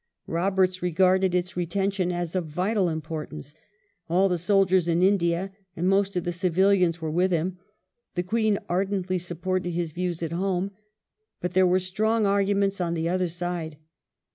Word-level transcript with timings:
Roberts 0.25 0.81
regarded 0.81 1.35
its 1.35 1.55
retention 1.55 2.11
as 2.11 2.33
of" 2.33 2.47
vital 2.47 2.89
importance". 2.89 3.53
All 4.09 4.29
the 4.29 4.39
soldiers 4.39 4.87
in 4.87 5.03
India 5.03 5.51
and 5.75 5.87
most 5.87 6.15
of 6.15 6.23
the 6.23 6.33
civilians 6.33 6.99
were 7.03 7.11
with 7.11 7.31
him. 7.31 7.59
The 8.15 8.23
Queen 8.23 8.57
ardently 8.67 9.19
supported 9.19 9.73
his 9.73 9.91
views 9.91 10.23
at 10.23 10.31
home. 10.31 10.71
But 11.39 11.53
there 11.53 11.67
were 11.67 11.79
strong 11.79 12.25
arguments 12.25 12.81
on 12.81 12.95
the 12.95 13.09
other 13.09 13.27
side. 13.27 13.77